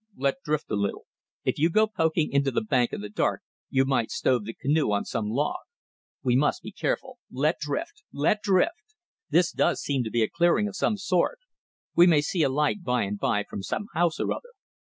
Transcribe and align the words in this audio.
Let 0.17 0.41
drift 0.41 0.71
a 0.71 0.75
little. 0.75 1.05
If 1.45 1.59
you 1.59 1.69
go 1.69 1.85
poking 1.85 2.31
into 2.31 2.49
the 2.49 2.63
bank 2.63 2.91
in 2.91 3.01
the 3.01 3.07
dark 3.09 3.43
you 3.69 3.85
might 3.85 4.09
stove 4.09 4.45
the 4.45 4.55
canoe 4.55 4.89
on 4.91 5.05
some 5.05 5.29
log. 5.29 5.59
We 6.23 6.35
must 6.35 6.63
be 6.63 6.71
careful.... 6.71 7.19
Let 7.31 7.59
drift! 7.59 8.01
Let 8.11 8.41
drift!... 8.41 8.95
This 9.29 9.51
does 9.51 9.79
seem 9.79 10.03
to 10.03 10.09
be 10.09 10.23
a 10.23 10.27
clearing 10.27 10.67
of 10.67 10.75
some 10.75 10.97
sort. 10.97 11.37
We 11.95 12.07
may 12.07 12.21
see 12.21 12.41
a 12.41 12.49
light 12.49 12.81
by 12.81 13.03
and 13.03 13.19
by 13.19 13.43
from 13.43 13.61
some 13.61 13.89
house 13.93 14.19
or 14.19 14.31
other. 14.31 14.53